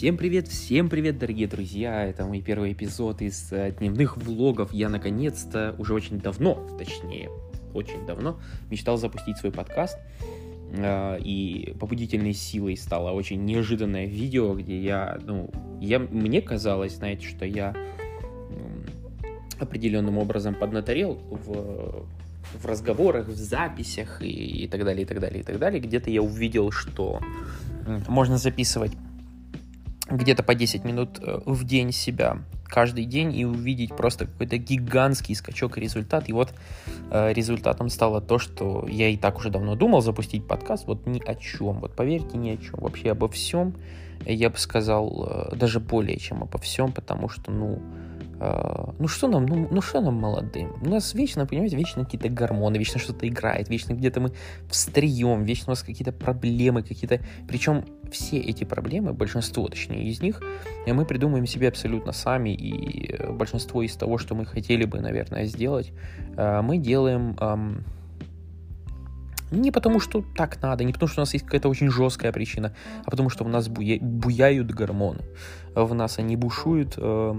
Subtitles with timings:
[0.00, 2.06] Всем привет, всем привет, дорогие друзья!
[2.06, 4.72] Это мой первый эпизод из э, дневных влогов.
[4.72, 7.28] Я наконец-то, уже очень давно, точнее,
[7.74, 8.40] очень давно,
[8.70, 9.98] мечтал запустить свой подкаст.
[10.72, 15.50] Э, и побудительной силой стало очень неожиданное видео, где я, ну,
[15.82, 17.76] я, мне казалось, знаете, что я
[19.58, 22.06] определенным образом поднаторел в
[22.54, 25.78] в разговорах, в записях и, и так далее, и так далее, и так далее.
[25.78, 27.20] Где-то я увидел, что
[28.08, 28.92] можно записывать
[30.10, 35.34] где-то по 10 минут э, в день себя каждый день и увидеть просто какой-то гигантский
[35.34, 36.28] скачок и результат.
[36.28, 36.52] И вот
[37.10, 41.20] э, результатом стало то, что я и так уже давно думал запустить подкаст, вот ни
[41.20, 43.74] о чем, вот поверьте, ни о чем, вообще обо всем,
[44.24, 47.82] я бы сказал, э, даже более чем обо всем, потому что, ну,
[48.40, 50.72] ну что нам, ну, ну что нам молодым?
[50.80, 54.32] У нас вечно, понимаете, вечно какие-то гормоны, вечно что-то играет, вечно где-то мы
[54.68, 57.20] встреем, вечно у нас какие-то проблемы, какие-то...
[57.46, 60.40] Причем все эти проблемы, большинство, точнее, из них,
[60.86, 65.92] мы придумаем себе абсолютно сами, и большинство из того, что мы хотели бы, наверное, сделать,
[66.36, 67.36] а, мы делаем
[69.50, 72.74] не потому, что так надо, не потому, что у нас есть какая-то очень жесткая причина,
[73.04, 73.98] а потому, что в нас буя...
[74.00, 75.24] буяют гормоны.
[75.74, 77.34] В нас они бушуют э,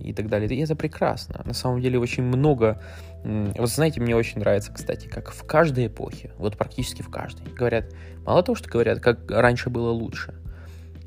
[0.00, 0.48] и так далее.
[0.48, 1.42] И это прекрасно.
[1.44, 2.82] На самом деле очень много...
[3.24, 7.92] Вот знаете, мне очень нравится, кстати, как в каждой эпохе, вот практически в каждой, говорят,
[8.26, 10.34] мало того, что говорят, как раньше было лучше,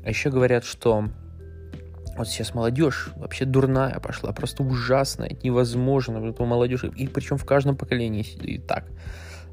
[0.02, 1.10] а еще говорят, что
[2.16, 7.76] вот сейчас молодежь вообще дурная пошла, просто ужасная, невозможно, вот молодежь, и причем в каждом
[7.76, 8.86] поколении и так.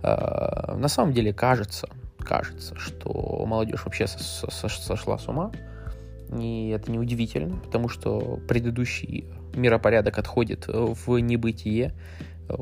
[0.03, 1.87] Э, на самом деле кажется,
[2.19, 5.51] кажется, что молодежь вообще сошла с ума.
[6.37, 11.93] И это неудивительно, потому что предыдущий миропорядок отходит в небытие.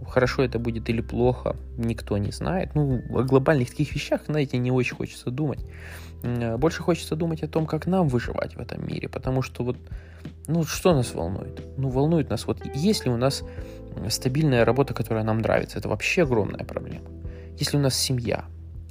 [0.09, 2.75] Хорошо это будет или плохо, никто не знает.
[2.75, 5.65] Ну, о глобальных таких вещах, знаете, не очень хочется думать.
[6.57, 9.77] Больше хочется думать о том, как нам выживать в этом мире, потому что вот,
[10.47, 11.61] ну, что нас волнует?
[11.77, 13.43] Ну, волнует нас вот, есть ли у нас
[14.09, 17.05] стабильная работа, которая нам нравится, это вообще огромная проблема.
[17.61, 18.45] Если у нас семья,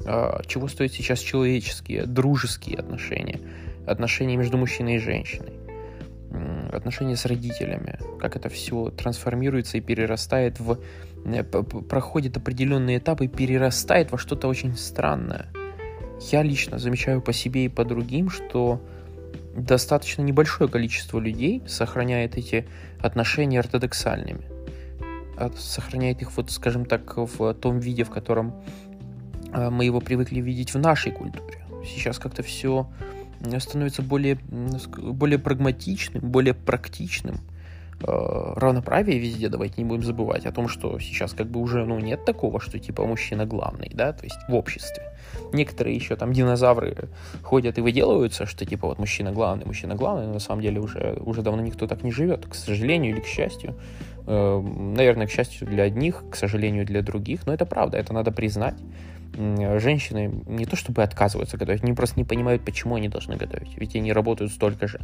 [0.07, 3.41] а, чего стоят сейчас человеческие, дружеские отношения,
[3.85, 5.55] отношения между мужчиной и женщиной,
[6.71, 10.79] отношения с родителями, как это все трансформируется и перерастает в...
[11.89, 15.49] Проходит определенные этапы и перерастает во что-то очень странное.
[16.31, 18.81] Я лично замечаю по себе и по другим, что
[19.57, 22.69] достаточно небольшое количество людей сохраняет эти
[23.01, 24.45] отношения ортодоксальными–
[25.57, 28.55] сохраняет их, вот, скажем так, в том виде, в котором
[29.53, 31.65] э, мы его привыкли видеть в нашей культуре.
[31.85, 32.87] Сейчас как-то все
[33.59, 34.39] становится более,
[34.99, 37.41] более прагматичным, более практичным.
[38.03, 41.99] Э, равноправие везде, давайте не будем забывать о том, что сейчас как бы уже ну,
[41.99, 45.05] нет такого, что типа мужчина главный, да, то есть в обществе.
[45.53, 47.09] Некоторые еще там динозавры
[47.43, 51.19] ходят и выделываются, что типа вот мужчина главный, мужчина главный, но на самом деле уже,
[51.21, 53.75] уже давно никто так не живет, к сожалению или к счастью.
[54.27, 58.33] Э, наверное, к счастью для одних, к сожалению для других, но это правда, это надо
[58.33, 58.75] признать.
[59.33, 63.95] Женщины не то чтобы отказываются готовить, они просто не понимают, почему они должны готовить, ведь
[63.95, 65.01] они работают столько же,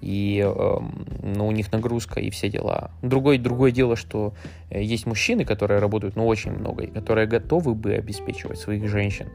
[0.00, 0.78] и э,
[1.22, 2.92] ну, у них нагрузка и все дела.
[3.02, 4.32] Другое, другое дело, что
[4.70, 9.28] э, есть мужчины, которые работают ну, очень много, и которые готовы бы обеспечивать своих женщин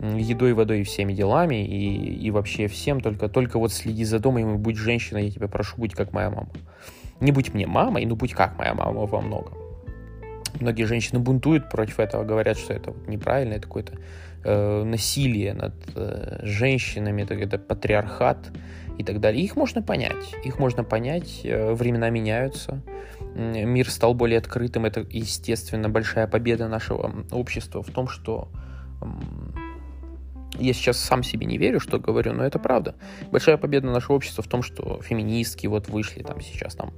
[0.00, 4.54] едой, водой и всеми делами, и, и вообще всем, только, только вот следи за домом
[4.54, 6.48] и будь женщиной, я тебя прошу, будь как моя мама.
[7.24, 9.54] Не будь мне мамой, ну будь как моя мама во многом.
[10.60, 13.94] Многие женщины бунтуют против этого, говорят, что это неправильно, это какое-то
[14.44, 18.52] э, насилие над э, женщинами, это, это патриархат
[18.98, 19.42] и так далее.
[19.42, 22.82] Их можно понять, их можно понять, э, времена меняются,
[23.34, 28.50] мир стал более открытым, это, естественно, большая победа нашего общества в том, что
[30.58, 32.94] я сейчас сам себе не верю, что говорю, но это правда.
[33.30, 36.92] Большая победа нашего общества в том, что феминистки вот вышли там сейчас там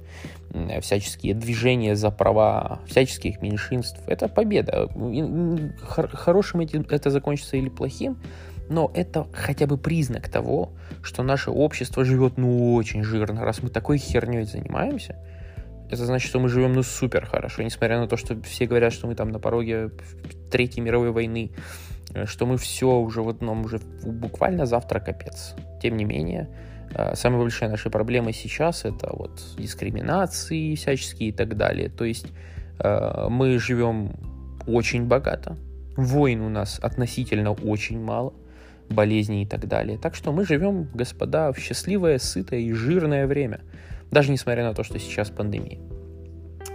[0.81, 3.99] всяческие движения за права всяческих меньшинств.
[4.07, 4.89] Это победа.
[5.81, 8.17] Хорошим это закончится или плохим,
[8.69, 13.43] но это хотя бы признак того, что наше общество живет ну очень жирно.
[13.43, 15.15] Раз мы такой херней занимаемся,
[15.89, 19.07] это значит, что мы живем ну супер хорошо, несмотря на то, что все говорят, что
[19.07, 19.91] мы там на пороге
[20.51, 21.51] Третьей мировой войны,
[22.25, 25.55] что мы все уже в одном, уже буквально завтра капец.
[25.81, 26.49] Тем не менее,
[26.93, 31.89] э, самые большие наши проблемы сейчас это вот дискриминации всяческие и так далее.
[31.89, 32.27] То есть
[32.79, 34.13] э, мы живем
[34.65, 35.57] очень богато,
[35.95, 38.33] войн у нас относительно очень мало,
[38.89, 39.97] болезней и так далее.
[39.97, 43.61] Так что мы живем, господа, в счастливое, сытое и жирное время,
[44.11, 45.79] даже несмотря на то, что сейчас пандемия.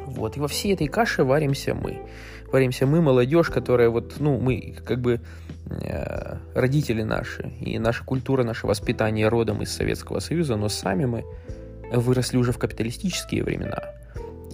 [0.07, 2.03] Вот, и во всей этой каше варимся мы.
[2.53, 5.23] Варимся мы, молодежь, которая вот, ну, мы как бы
[5.71, 11.25] э, родители наши и наша культура, наше воспитание родом из Советского Союза, но сами мы
[11.91, 13.83] выросли уже в капиталистические времена.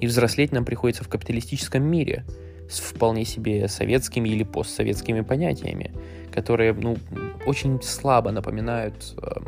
[0.01, 2.25] И взрослеть нам приходится в капиталистическом мире
[2.71, 5.93] с вполне себе советскими или постсоветскими понятиями,
[6.33, 6.99] которые ну,
[7.47, 9.41] очень слабо напоминают э,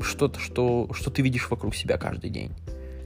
[0.00, 2.52] что-то, что, что ты видишь вокруг себя каждый день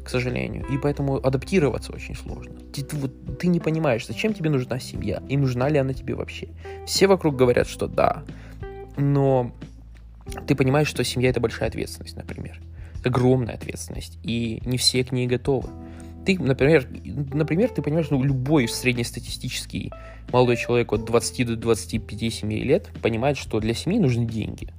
[0.08, 0.64] к сожалению.
[0.72, 2.54] И поэтому адаптироваться очень сложно.
[2.72, 6.48] Ты, вот, ты не понимаешь, зачем тебе нужна семья, и нужна ли она тебе вообще.
[6.86, 8.24] Все вокруг говорят, что да,
[8.96, 9.52] но
[10.46, 12.58] ты понимаешь, что семья это большая ответственность, например.
[13.04, 15.68] Огромная ответственность, и не все к ней готовы.
[16.24, 16.88] Ты, например,
[17.34, 19.92] например, ты понимаешь, ну, любой среднестатистический
[20.32, 24.72] молодой человек от 20 до 25-7 лет понимает, что для семьи нужны деньги.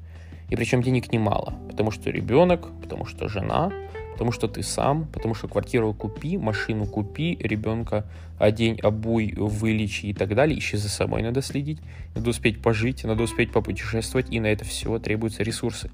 [0.50, 3.72] И причем денег немало, потому что ребенок, потому что жена,
[4.20, 8.06] потому что ты сам, потому что квартиру купи, машину купи, ребенка
[8.38, 10.58] одень, обуй, вылечи и так далее.
[10.58, 11.80] Еще за собой надо следить,
[12.16, 15.90] надо успеть пожить, надо успеть попутешествовать, и на это все требуются ресурсы.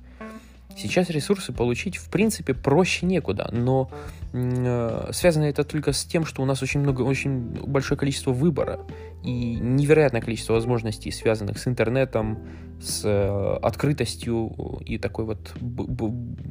[0.76, 3.90] Сейчас ресурсы получить, в принципе, проще некуда, но
[4.34, 8.82] э, связано это только с тем, что у нас очень много, очень большое количество выбора
[9.24, 12.40] и невероятное количество возможностей, связанных с интернетом,
[12.82, 15.54] с э, открытостью и такой вот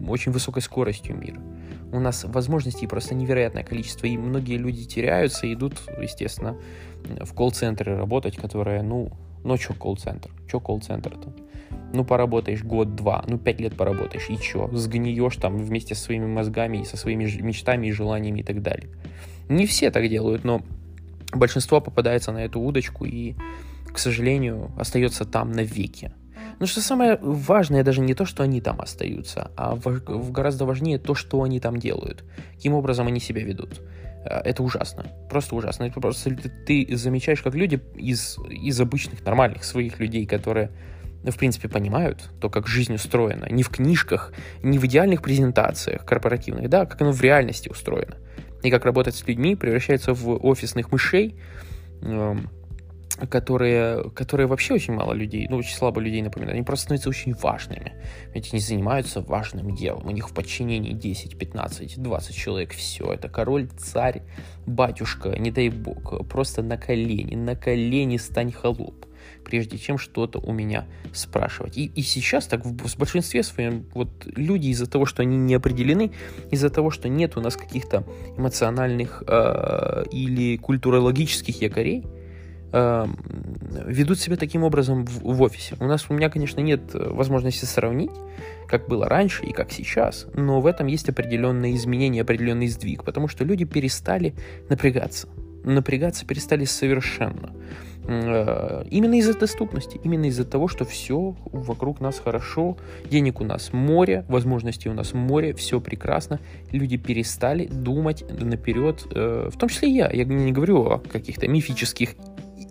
[0.09, 1.41] очень высокой скоростью мира.
[1.93, 6.57] У нас возможностей просто невероятное количество, и многие люди теряются, идут, естественно,
[7.21, 9.13] в колл-центры работать, которые, ну,
[9.45, 10.31] ну, что колл-центр?
[10.49, 11.44] Что колл-центр-то?
[11.95, 14.69] Ну, поработаешь год-два, ну, пять лет поработаешь, и чё?
[14.73, 18.89] Сгниешь там вместе со своими мозгами и со своими мечтами и желаниями и так далее.
[19.49, 20.63] Не все так делают, но
[21.33, 23.35] большинство попадается на эту удочку и,
[23.93, 26.13] к сожалению, остается там навеки.
[26.61, 30.99] Но что самое важное даже не то, что они там остаются, а в, гораздо важнее
[30.99, 32.25] то, что они там делают,
[32.55, 33.81] каким образом они себя ведут.
[34.25, 35.85] Э, это ужасно, просто ужасно.
[35.85, 36.31] Это просто
[36.67, 42.31] ты замечаешь, как люди из, из обычных, нормальных своих людей, которые ну, в принципе, понимают
[42.41, 43.47] то, как жизнь устроена.
[43.51, 44.33] Не в книжках,
[44.63, 48.17] не в идеальных презентациях корпоративных, да, как оно в реальности устроено.
[48.63, 51.37] И как работать с людьми превращается в офисных мышей,
[52.03, 52.51] эм,
[53.31, 56.57] которые, которые вообще очень мало людей, ну, очень слабо людей напоминают.
[56.57, 57.93] Они просто становятся очень важными.
[58.33, 60.07] Ведь они занимаются важным делом.
[60.07, 62.73] У них в подчинении 10, 15, 20 человек.
[62.73, 64.23] Все, это король, царь,
[64.67, 66.27] батюшка, не дай бог.
[66.29, 69.07] Просто на колени, на колени стань холоп
[69.45, 71.79] прежде чем что-то у меня спрашивать.
[71.79, 75.55] И, и сейчас так в, в большинстве своем вот люди из-за того, что они не
[75.55, 76.11] определены,
[76.51, 78.05] из-за того, что нет у нас каких-то
[78.37, 82.05] эмоциональных э, или культурологических якорей,
[82.73, 83.07] э,
[83.87, 85.77] ведут себя таким образом в, в офисе.
[85.81, 88.13] У нас у меня, конечно, нет возможности сравнить,
[88.67, 93.29] как было раньше и как сейчас, но в этом есть определенные изменения, определенный сдвиг, потому
[93.29, 94.35] что люди перестали
[94.69, 95.29] напрягаться.
[95.65, 97.53] Напрягаться перестали совершенно.
[98.07, 102.77] Э, именно из-за доступности, именно из-за того, что все вокруг нас хорошо,
[103.11, 106.39] денег у нас море, возможностей у нас море, все прекрасно,
[106.71, 112.15] люди перестали думать наперед, э, в том числе я, я не говорю о каких-то мифических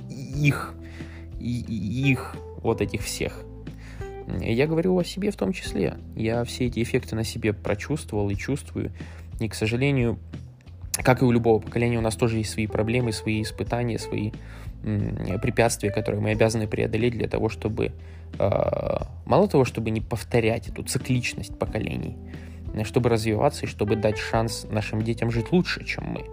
[0.09, 0.73] их,
[1.39, 3.43] их вот этих всех.
[4.39, 5.95] Я говорю о себе в том числе.
[6.15, 8.91] Я все эти эффекты на себе прочувствовал и чувствую.
[9.39, 10.17] И, к сожалению,
[11.01, 14.31] как и у любого поколения, у нас тоже есть свои проблемы, свои испытания, свои
[15.41, 17.93] препятствия, которые мы обязаны преодолеть для того, чтобы
[18.37, 22.17] а, мало того, чтобы не повторять эту цикличность поколений,
[22.83, 26.25] чтобы развиваться и чтобы дать шанс нашим детям жить лучше, чем мы.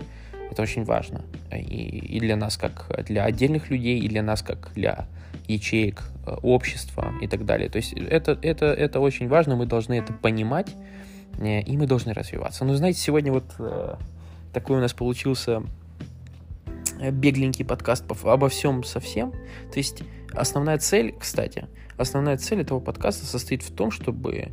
[0.51, 1.23] Это очень важно.
[1.53, 5.07] И, и для нас, как для отдельных людей, и для нас, как для
[5.47, 7.69] ячеек э, общества и так далее.
[7.69, 10.75] То есть это, это, это очень важно, мы должны это понимать,
[11.39, 12.65] э, и мы должны развиваться.
[12.65, 13.95] Но знаете, сегодня вот э,
[14.53, 15.63] такой у нас получился
[17.13, 19.33] бегленький подкаст обо всем совсем.
[19.73, 20.03] То есть
[20.33, 21.67] основная цель, кстати,
[21.97, 24.53] основная цель этого подкаста состоит в том, чтобы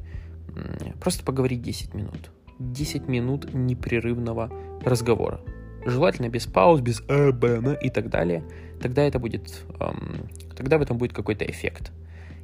[1.01, 2.31] просто поговорить 10 минут.
[2.59, 4.51] 10 минут непрерывного
[4.83, 5.41] разговора.
[5.85, 8.43] Желательно без пауз, без э, н и так далее.
[8.81, 11.91] Тогда это будет, эм, тогда в этом будет какой-то эффект.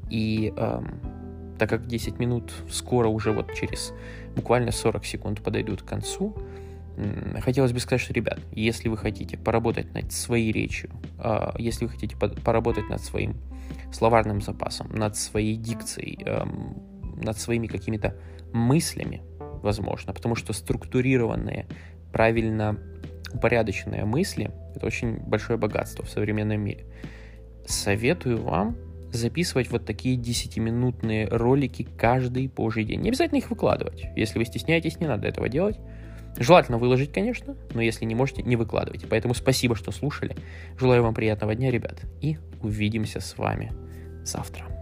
[0.10, 1.00] И эм,
[1.58, 3.94] так как 10 минут скоро уже вот через
[4.36, 6.36] буквально 40 секунд подойдут к концу,
[7.42, 11.92] хотелось бы сказать, что, ребят, если вы хотите поработать над своей речью, а, если вы
[11.92, 13.36] хотите поработать над своим
[13.92, 16.82] словарным запасом, над своей дикцией, эм,
[17.22, 18.16] над своими какими-то
[18.52, 19.22] мыслями,
[19.62, 21.68] возможно, потому что структурированные,
[22.12, 22.78] правильно
[23.34, 26.86] упорядоченные мысли— это очень большое богатство в современном мире.
[27.66, 28.76] Советую вам
[29.12, 33.02] записывать вот такие 10-минутные ролики каждый божий день.
[33.02, 34.06] Не обязательно их выкладывать.
[34.16, 35.80] Если вы стесняетесь, не надо этого делать.
[36.38, 39.08] Желательно выложить, конечно, но если не можете, не выкладывайте.
[39.08, 40.36] Поэтому спасибо, что слушали.
[40.80, 43.72] Желаю вам приятного дня, ребят, и увидимся с вами
[44.24, 44.73] завтра.